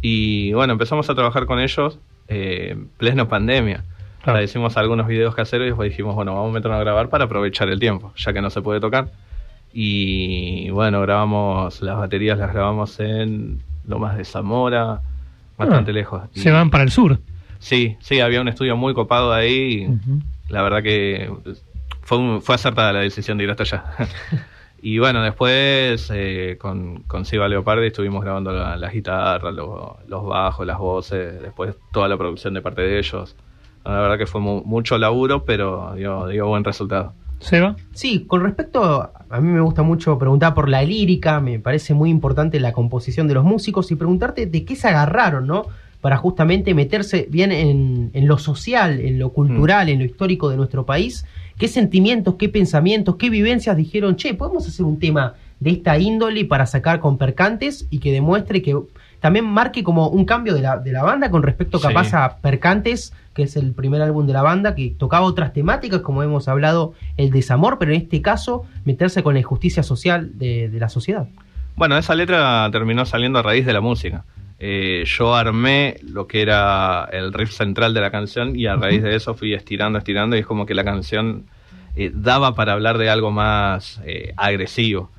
Y 0.00 0.52
bueno, 0.54 0.72
empezamos 0.72 1.08
a 1.10 1.14
trabajar 1.14 1.46
con 1.46 1.60
ellos 1.60 1.98
eh, 2.28 2.68
en 2.72 2.88
pleno 2.96 3.28
pandemia. 3.28 3.84
Claro. 4.22 4.36
O 4.36 4.40
sea, 4.40 4.42
hicimos 4.44 4.76
algunos 4.76 5.06
videos 5.06 5.34
caseros 5.34 5.64
y 5.64 5.68
después 5.70 5.90
dijimos, 5.90 6.14
bueno, 6.14 6.34
vamos 6.34 6.50
a 6.50 6.54
meternos 6.54 6.76
a 6.78 6.80
grabar 6.80 7.08
para 7.08 7.24
aprovechar 7.24 7.68
el 7.68 7.78
tiempo, 7.80 8.12
ya 8.16 8.32
que 8.32 8.40
no 8.40 8.50
se 8.50 8.62
puede 8.62 8.80
tocar. 8.80 9.08
Y 9.72 10.70
bueno, 10.70 11.00
grabamos 11.00 11.80
las 11.82 11.96
baterías, 11.98 12.38
las 12.38 12.52
grabamos 12.52 12.98
en 13.00 13.60
Lomas 13.86 14.16
de 14.16 14.24
Zamora, 14.24 15.00
bastante 15.58 15.90
Ah, 15.90 15.94
lejos. 15.94 16.22
Y- 16.34 16.40
Se 16.40 16.50
van 16.50 16.70
para 16.70 16.84
el 16.84 16.90
sur. 16.90 17.18
Sí, 17.58 17.96
sí, 18.00 18.20
había 18.20 18.40
un 18.40 18.48
estudio 18.48 18.76
muy 18.76 18.94
copado 18.94 19.32
ahí. 19.32 19.86
y. 19.88 20.52
La 20.52 20.62
verdad 20.62 20.82
que 20.82 21.30
fue, 22.02 22.18
un- 22.18 22.42
fue 22.42 22.54
acertada 22.54 22.92
la 22.92 23.00
decisión 23.00 23.38
de 23.38 23.44
ir 23.44 23.50
hasta 23.50 23.62
allá. 23.62 23.84
y 24.82 24.98
bueno, 24.98 25.22
después 25.22 26.10
eh, 26.12 26.58
con, 26.60 27.04
con 27.06 27.24
Siva 27.24 27.48
Leopardi 27.48 27.86
estuvimos 27.86 28.22
grabando 28.22 28.52
la, 28.52 28.76
la 28.76 28.90
guitarra, 28.90 29.50
lo- 29.52 29.96
los 30.08 30.26
bajos, 30.26 30.66
las 30.66 30.78
voces, 30.78 31.40
después 31.40 31.76
toda 31.92 32.08
la 32.08 32.16
producción 32.18 32.52
de 32.54 32.60
parte 32.60 32.82
de 32.82 32.98
ellos. 32.98 33.36
La 33.84 34.00
verdad 34.00 34.18
que 34.18 34.26
fue 34.26 34.40
mu- 34.40 34.62
mucho 34.64 34.98
laburo, 34.98 35.44
pero 35.44 35.94
dio, 35.94 36.26
dio 36.26 36.46
buen 36.48 36.64
resultado. 36.64 37.14
Seba. 37.40 37.74
Sí, 37.92 38.24
con 38.26 38.42
respecto, 38.42 39.10
a 39.28 39.40
mí 39.40 39.48
me 39.48 39.60
gusta 39.60 39.82
mucho 39.82 40.16
preguntar 40.18 40.54
por 40.54 40.68
la 40.68 40.82
lírica, 40.82 41.40
me 41.40 41.58
parece 41.58 41.92
muy 41.92 42.08
importante 42.10 42.60
la 42.60 42.72
composición 42.72 43.26
de 43.26 43.34
los 43.34 43.42
músicos 43.44 43.90
y 43.90 43.96
preguntarte 43.96 44.46
de 44.46 44.64
qué 44.64 44.76
se 44.76 44.86
agarraron, 44.88 45.48
¿no? 45.48 45.66
Para 46.02 46.18
justamente 46.18 46.74
meterse 46.74 47.26
bien 47.30 47.50
en, 47.50 48.10
en 48.12 48.26
lo 48.26 48.36
social, 48.36 49.00
en 49.00 49.18
lo 49.18 49.30
cultural, 49.30 49.88
en 49.88 50.00
lo 50.00 50.04
histórico 50.04 50.50
de 50.50 50.58
nuestro 50.58 50.84
país. 50.84 51.24
¿Qué 51.56 51.68
sentimientos, 51.68 52.34
qué 52.38 52.50
pensamientos, 52.50 53.16
qué 53.16 53.30
vivencias 53.30 53.74
dijeron, 53.76 54.16
che, 54.16 54.34
podemos 54.34 54.68
hacer 54.68 54.84
un 54.84 54.98
tema 54.98 55.34
de 55.60 55.70
esta 55.70 55.96
índole 55.96 56.44
para 56.44 56.66
sacar 56.66 56.98
con 57.00 57.16
percantes 57.18 57.86
y 57.88 58.00
que 58.00 58.12
demuestre 58.12 58.60
que 58.62 58.76
también 59.20 59.44
marque 59.44 59.84
como 59.84 60.08
un 60.08 60.24
cambio 60.24 60.54
de 60.54 60.60
la, 60.62 60.78
de 60.78 60.90
la 60.90 61.04
banda 61.04 61.30
con 61.30 61.44
respecto 61.44 61.78
Sí. 61.78 61.86
capaz 61.86 62.12
a 62.14 62.38
Percantes, 62.38 63.12
que 63.32 63.44
es 63.44 63.54
el 63.54 63.72
primer 63.72 64.02
álbum 64.02 64.26
de 64.26 64.32
la 64.32 64.42
banda, 64.42 64.74
que 64.74 64.92
tocaba 64.98 65.24
otras 65.24 65.52
temáticas, 65.52 66.00
como 66.00 66.24
hemos 66.24 66.48
hablado, 66.48 66.94
el 67.16 67.30
desamor, 67.30 67.78
pero 67.78 67.92
en 67.92 68.02
este 68.02 68.20
caso 68.20 68.64
meterse 68.84 69.22
con 69.22 69.34
la 69.34 69.40
injusticia 69.40 69.84
social 69.84 70.32
de, 70.34 70.68
de 70.68 70.80
la 70.80 70.88
sociedad. 70.88 71.28
Bueno, 71.76 71.96
esa 71.96 72.16
letra 72.16 72.68
terminó 72.72 73.06
saliendo 73.06 73.38
a 73.38 73.42
raíz 73.42 73.64
de 73.64 73.72
la 73.72 73.80
música. 73.80 74.24
Eh, 74.64 75.02
yo 75.06 75.34
armé 75.34 75.96
lo 76.04 76.28
que 76.28 76.40
era 76.40 77.08
el 77.10 77.32
riff 77.32 77.50
central 77.50 77.94
de 77.94 78.00
la 78.00 78.12
canción 78.12 78.54
y 78.54 78.66
a 78.66 78.76
raíz 78.76 79.02
de 79.02 79.16
eso 79.16 79.34
fui 79.34 79.54
estirando, 79.54 79.98
estirando 79.98 80.36
y 80.36 80.38
es 80.38 80.46
como 80.46 80.66
que 80.66 80.74
la 80.74 80.84
canción 80.84 81.46
eh, 81.96 82.12
daba 82.14 82.54
para 82.54 82.72
hablar 82.74 82.96
de 82.96 83.10
algo 83.10 83.32
más 83.32 84.00
eh, 84.06 84.32
agresivo. 84.36 85.10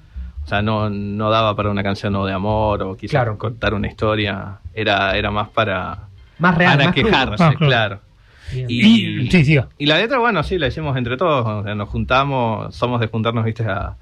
O 0.45 0.47
sea, 0.47 0.61
no, 0.61 0.89
no 0.89 1.29
daba 1.29 1.57
para 1.57 1.69
una 1.71 1.83
canción 1.83 2.15
o 2.15 2.25
de 2.25 2.31
amor 2.31 2.83
o 2.83 2.95
quizás 2.95 3.11
Claro. 3.11 3.37
contar 3.37 3.73
una 3.73 3.87
historia. 3.87 4.59
Era, 4.73 5.17
era 5.17 5.29
más 5.29 5.49
para, 5.49 6.07
Más 6.39 6.57
real, 6.57 6.77
para 6.77 6.85
más 6.85 6.95
quejarse, 6.95 7.43
Ah, 7.43 7.53
claro. 7.57 7.99
Y- 8.53 9.21
Y, 9.25 9.31
sí, 9.31 9.43
siga. 9.43 9.67
Y 9.77 9.87
la 9.87 9.97
letra, 9.97 10.19
bueno, 10.19 10.41
sí, 10.43 10.57
la 10.57 10.67
hicimos 10.67 10.95
entre 10.95 11.17
todos. 11.17 11.45
o 11.45 11.63
sea, 11.63 11.75
nos 11.75 11.89
juntamos, 11.89 12.73
somos 12.75 13.01
de 13.01 13.07
juntarnos, 13.07 13.43
viste, 13.43 13.63
a, 13.63 13.95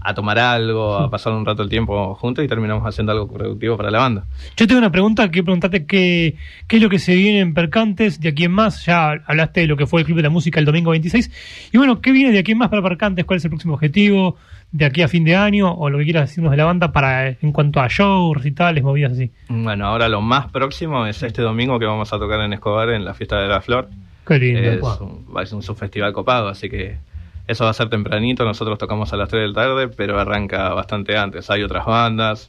a 0.00 0.14
tomar 0.14 0.38
algo, 0.38 0.96
a 0.96 1.10
pasar 1.10 1.32
un 1.32 1.44
rato 1.44 1.62
el 1.62 1.68
tiempo 1.68 2.14
juntos 2.14 2.44
y 2.44 2.48
terminamos 2.48 2.86
haciendo 2.86 3.12
algo 3.12 3.28
productivo 3.28 3.76
para 3.76 3.90
la 3.90 3.98
banda. 3.98 4.24
Yo 4.56 4.66
tengo 4.66 4.78
una 4.78 4.92
pregunta 4.92 5.30
que 5.30 5.42
preguntarte 5.42 5.86
qué, 5.86 6.36
qué 6.68 6.76
es 6.76 6.82
lo 6.82 6.88
que 6.88 6.98
se 6.98 7.14
viene 7.14 7.40
en 7.40 7.54
Percantes 7.54 8.20
de 8.20 8.28
aquí 8.28 8.44
en 8.44 8.52
más. 8.52 8.84
Ya 8.86 9.12
hablaste 9.26 9.62
de 9.62 9.66
lo 9.66 9.76
que 9.76 9.86
fue 9.86 10.00
el 10.00 10.06
Club 10.06 10.18
de 10.18 10.22
la 10.22 10.30
Música 10.30 10.60
el 10.60 10.66
domingo 10.66 10.90
26. 10.90 11.70
Y 11.72 11.78
bueno, 11.78 12.00
¿qué 12.00 12.12
viene 12.12 12.32
de 12.32 12.38
aquí 12.38 12.52
en 12.52 12.58
más 12.58 12.68
para 12.68 12.82
Percantes? 12.82 13.24
¿Cuál 13.24 13.38
es 13.38 13.44
el 13.44 13.50
próximo 13.50 13.74
objetivo 13.74 14.36
de 14.70 14.84
aquí 14.84 15.02
a 15.02 15.08
fin 15.08 15.24
de 15.24 15.34
año? 15.34 15.72
O 15.72 15.90
lo 15.90 15.98
que 15.98 16.04
quieras 16.04 16.28
decirnos 16.28 16.52
de 16.52 16.56
la 16.56 16.64
banda 16.64 16.92
para 16.92 17.28
en 17.28 17.52
cuanto 17.52 17.80
a 17.80 17.88
shows, 17.88 18.36
recitales, 18.36 18.84
movidas 18.84 19.12
así. 19.12 19.30
Bueno, 19.48 19.86
ahora 19.86 20.08
lo 20.08 20.20
más 20.20 20.50
próximo 20.50 21.06
es 21.06 21.22
este 21.22 21.42
domingo 21.42 21.78
que 21.78 21.86
vamos 21.86 22.12
a 22.12 22.18
tocar 22.18 22.40
en 22.40 22.52
Escobar 22.52 22.90
en 22.90 23.04
la 23.04 23.14
fiesta 23.14 23.40
de 23.40 23.48
la 23.48 23.60
flor. 23.60 23.88
Qué 24.26 24.38
lindo. 24.38 24.60
Es 24.60 25.00
un, 25.00 25.46
ser 25.46 25.54
un 25.54 25.62
subfestival 25.62 26.12
copado, 26.12 26.48
así 26.48 26.68
que 26.68 26.98
eso 27.46 27.64
va 27.64 27.70
a 27.70 27.74
ser 27.74 27.88
tempranito. 27.88 28.44
Nosotros 28.44 28.78
tocamos 28.78 29.12
a 29.12 29.16
las 29.16 29.28
3 29.28 29.42
de 29.42 29.48
la 29.48 29.54
tarde, 29.54 29.88
pero 29.88 30.18
arranca 30.18 30.70
bastante 30.74 31.16
antes. 31.16 31.48
Hay 31.50 31.62
otras 31.62 31.86
bandas. 31.86 32.48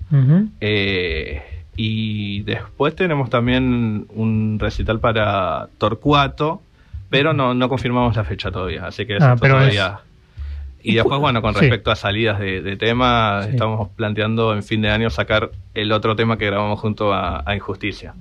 Eh, 0.61 1.41
y 1.75 2.41
después 2.41 2.95
tenemos 2.95 3.29
también 3.29 4.07
un 4.15 4.57
recital 4.59 4.99
para 4.99 5.67
Torcuato, 5.77 6.61
pero 7.09 7.33
no, 7.33 7.53
no 7.53 7.69
confirmamos 7.69 8.15
la 8.15 8.23
fecha 8.23 8.51
todavía, 8.51 8.87
así 8.87 9.05
que 9.05 9.17
eso 9.17 9.25
Ah, 9.27 9.35
todavía. 9.35 9.99
¿Y 10.83 10.91
Y 10.91 10.95
después, 10.95 11.19
bueno, 11.19 11.41
con 11.41 11.53
sí. 11.53 11.59
respecto 11.61 11.91
a 11.91 11.95
salidas 11.95 12.39
de, 12.39 12.61
de 12.61 12.77
tema, 12.77 13.41
Sí. 13.43 13.49
estamos 13.51 13.89
planteando 13.95 14.53
en 14.53 14.63
fin 14.63 14.81
de 14.81 14.89
año 14.89 15.09
sacar 15.09 15.51
el 15.73 15.91
otro 15.91 16.15
tema 16.15 16.37
que 16.37 16.45
grabamos 16.47 16.79
junto 16.79 17.13
a, 17.13 17.43
a 17.45 17.55
Injusticia. 17.55 18.13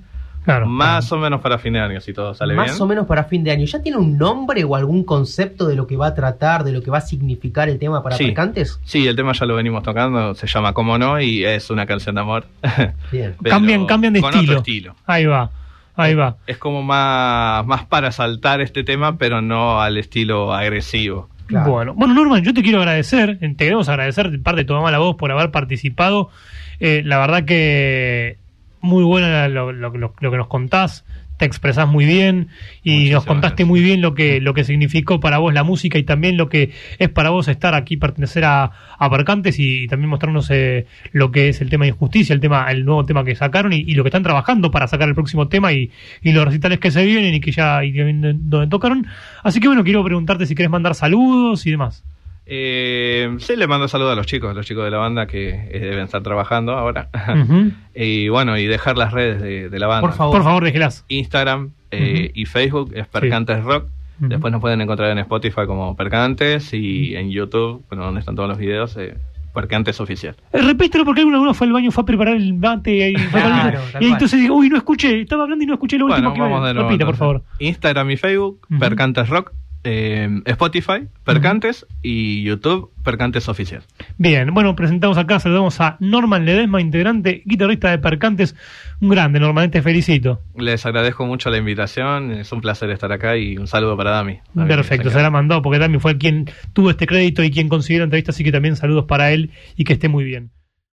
Claro. 0.47 0.65
Más 0.65 1.11
o 1.11 1.17
menos 1.17 1.41
para 1.41 1.57
fin 1.57 1.73
de 1.73 1.81
año, 1.81 1.99
si 1.99 2.13
todo 2.13 2.33
sale 2.33 2.55
Más 2.55 2.67
bien. 2.67 2.81
o 2.81 2.85
menos 2.85 3.05
para 3.05 3.25
fin 3.25 3.43
de 3.43 3.51
año. 3.51 3.65
¿Ya 3.65 3.81
tiene 3.81 3.97
un 3.97 4.17
nombre 4.17 4.63
o 4.63 4.77
algún 4.77 5.03
concepto 5.03 5.67
de 5.67 5.75
lo 5.75 5.85
que 5.87 5.97
va 5.97 6.07
a 6.07 6.13
tratar, 6.13 6.63
de 6.63 6.71
lo 6.71 6.81
que 6.81 6.89
va 6.89 6.99
a 6.99 7.01
significar 7.01 7.67
el 7.67 7.77
tema 7.77 8.01
para 8.01 8.15
Sí. 8.15 8.23
Percantes? 8.27 8.79
Sí, 8.85 9.05
el 9.05 9.17
tema 9.17 9.33
ya 9.33 9.45
lo 9.45 9.55
venimos 9.55 9.83
tocando, 9.83 10.33
se 10.35 10.47
llama 10.47 10.71
Como 10.71 10.97
no 10.97 11.19
y 11.19 11.43
es 11.43 11.69
una 11.69 11.85
canción 11.85 12.15
de 12.15 12.21
amor. 12.21 12.45
Bien. 13.11 13.35
Cambian, 13.43 13.85
cambian 13.87 14.13
de 14.13 14.21
con 14.21 14.33
estilo. 14.33 14.51
Otro 14.53 14.59
estilo. 14.59 14.95
Ahí 15.05 15.25
va, 15.25 15.51
ahí 15.97 16.15
va. 16.15 16.37
Es 16.47 16.57
como 16.57 16.81
más, 16.81 17.65
más 17.67 17.83
para 17.83 18.13
saltar 18.13 18.61
este 18.61 18.85
tema, 18.85 19.17
pero 19.17 19.41
no 19.41 19.81
al 19.81 19.97
estilo 19.97 20.53
agresivo. 20.53 21.27
Claro. 21.47 21.71
Bueno, 21.71 21.93
bueno, 21.93 22.13
Norman, 22.13 22.41
yo 22.43 22.53
te 22.53 22.63
quiero 22.63 22.79
agradecer, 22.79 23.37
te 23.39 23.53
queremos 23.57 23.89
agradecer 23.89 24.31
de 24.31 24.39
parte 24.39 24.61
de 24.61 24.65
tu 24.65 24.73
mamá 24.73 24.91
la 24.91 24.99
voz 24.99 25.17
por 25.17 25.29
haber 25.29 25.51
participado. 25.51 26.29
Eh, 26.79 27.01
la 27.03 27.17
verdad 27.19 27.43
que 27.43 28.37
muy 28.81 29.03
buena 29.03 29.47
lo, 29.47 29.71
lo- 29.71 29.89
lo- 29.97 30.13
lo 30.19 30.31
que 30.31 30.37
nos 30.37 30.47
contás, 30.47 31.05
te 31.37 31.45
expresás 31.45 31.87
muy 31.87 32.05
bien 32.05 32.47
y 32.83 32.91
Muchísimas 32.93 33.13
nos 33.13 33.25
contaste 33.25 33.63
gracias. 33.63 33.67
muy 33.67 33.81
bien 33.81 34.01
lo 34.01 34.15
que, 34.15 34.41
lo 34.41 34.55
que 34.55 34.63
significó 34.63 35.19
para 35.19 35.37
vos 35.37 35.53
la 35.53 35.63
música 35.63 35.99
y 35.99 36.03
también 36.03 36.35
lo 36.35 36.49
que 36.49 36.71
es 36.97 37.09
para 37.09 37.29
vos 37.29 37.47
estar 37.47 37.75
aquí, 37.75 37.95
pertenecer 37.95 38.43
a, 38.45 38.71
a 38.97 39.09
y, 39.55 39.87
también 39.87 40.09
mostrarnos 40.09 40.49
eh, 40.49 40.87
lo 41.11 41.31
que 41.31 41.49
es 41.49 41.61
el 41.61 41.69
tema 41.69 41.85
de 41.85 41.89
injusticia, 41.89 42.33
el 42.33 42.39
tema, 42.39 42.65
el 42.71 42.85
nuevo 42.85 43.05
tema 43.05 43.23
que 43.23 43.35
sacaron 43.35 43.71
y, 43.71 43.77
y 43.77 43.93
lo 43.93 44.03
que 44.03 44.09
están 44.09 44.23
trabajando 44.23 44.71
para 44.71 44.87
sacar 44.87 45.07
el 45.09 45.13
próximo 45.13 45.47
tema 45.47 45.71
y, 45.73 45.91
y 46.23 46.31
los 46.31 46.43
recitales 46.45 46.79
que 46.79 46.89
se 46.89 47.05
vienen 47.05 47.35
y 47.35 47.39
que 47.39 47.51
ya 47.51 47.83
y 47.83 47.91
donde 47.91 48.67
tocaron. 48.67 49.05
Así 49.43 49.59
que 49.59 49.67
bueno, 49.67 49.83
quiero 49.83 50.03
preguntarte 50.03 50.47
si 50.47 50.55
querés 50.55 50.71
mandar 50.71 50.95
saludos 50.95 51.67
y 51.67 51.71
demás. 51.71 52.03
Eh, 52.49 53.35
sí, 53.39 53.57
le 53.57 53.67
mando 53.67 53.87
saludos 53.89 54.13
a 54.13 54.15
los 54.15 54.25
chicos, 54.25 54.55
los 54.55 54.65
chicos 54.65 54.85
de 54.85 54.91
la 54.91 54.97
banda 54.97 55.27
que 55.27 55.49
eh, 55.49 55.79
deben 55.79 56.05
estar 56.05 56.23
trabajando 56.23 56.73
ahora. 56.73 57.09
Y 57.99 58.29
bueno, 58.29 58.57
y 58.59 58.67
dejar 58.67 58.95
las 58.95 59.11
redes 59.11 59.41
de, 59.41 59.69
de 59.69 59.79
la 59.79 59.87
banda. 59.87 60.01
Por 60.01 60.13
favor. 60.15 60.35
Por 60.35 60.43
favor, 60.43 60.63
déjelas. 60.63 61.03
Instagram 61.07 61.71
eh, 61.89 62.31
y 62.33 62.45
Facebook 62.45 62.91
es 62.95 63.07
Percantes 63.07 63.63
Rock. 63.63 63.89
Después 64.19 64.51
nos 64.51 64.61
pueden 64.61 64.81
encontrar 64.81 65.11
en 65.11 65.19
Spotify 65.19 65.65
como 65.65 65.95
Percantes 65.95 66.73
y 66.73 67.15
en 67.15 67.29
YouTube, 67.29 67.83
bueno, 67.89 68.05
donde 68.05 68.19
están 68.19 68.35
todos 68.35 68.49
los 68.49 68.57
videos, 68.57 68.95
eh, 68.97 69.15
Percantes 69.53 69.99
Oficial. 69.99 70.35
Repítelo 70.53 71.05
porque 71.05 71.21
alguno, 71.21 71.53
fue 71.53 71.67
al 71.67 71.73
baño, 71.73 71.91
fue 71.91 72.03
a 72.03 72.05
preparar 72.05 72.35
el 72.35 72.53
mate 72.53 73.11
y, 73.11 73.15
Claro, 73.15 73.79
y 73.99 74.05
entonces 74.05 74.39
digo, 74.39 74.55
uy, 74.55 74.69
no 74.69 74.77
escuché, 74.77 75.21
estaba 75.21 75.43
hablando 75.43 75.63
y 75.63 75.67
no 75.67 75.73
escuché 75.73 75.97
lo 75.97 76.05
último 76.05 76.33
que 76.33 76.39
vamos 76.39 76.65
de 76.65 76.73
nuevo. 76.73 76.89
Repita, 76.89 77.05
por 77.05 77.15
favor. 77.15 77.43
Instagram 77.59 78.11
y 78.11 78.17
Facebook. 78.17 78.59
Percantes 78.79 79.29
Rock. 79.29 79.51
Eh, 79.89 80.41
Spotify, 80.43 81.07
Percantes 81.23 81.87
y 82.01 82.43
YouTube, 82.43 82.91
Percantes 83.03 83.47
Oficial. 83.47 83.83
Bien, 84.17 84.53
bueno, 84.53 84.75
presentamos 84.75 85.17
acá, 85.17 85.39
saludamos 85.39 85.79
a 85.79 85.95
Norman 86.01 86.45
Ledesma, 86.45 86.81
integrante, 86.81 87.41
guitarrista 87.45 87.91
de 87.91 87.97
Percantes, 87.97 88.53
un 88.99 89.07
grande, 89.07 89.39
Norman, 89.39 89.71
te 89.71 89.81
felicito. 89.81 90.41
Les 90.57 90.85
agradezco 90.85 91.25
mucho 91.25 91.49
la 91.49 91.57
invitación, 91.57 92.31
es 92.31 92.51
un 92.51 92.59
placer 92.59 92.89
estar 92.89 93.13
acá 93.13 93.37
y 93.37 93.57
un 93.57 93.67
saludo 93.67 93.95
para 93.95 94.11
Dami. 94.11 94.39
Dami, 94.53 94.67
Perfecto, 94.67 95.09
se 95.09 95.21
la 95.21 95.29
mandó 95.29 95.61
porque 95.61 95.79
también 95.79 96.01
fue 96.01 96.17
quien 96.17 96.49
tuvo 96.73 96.89
este 96.89 97.07
crédito 97.07 97.41
y 97.41 97.49
quien 97.49 97.69
consiguió 97.69 97.99
la 97.99 98.05
entrevista, 98.05 98.31
así 98.31 98.43
que 98.43 98.51
también 98.51 98.75
saludos 98.75 99.05
para 99.05 99.31
él 99.31 99.51
y 99.77 99.85
que 99.85 99.93
esté 99.93 100.09
muy 100.09 100.25
bien. 100.25 100.51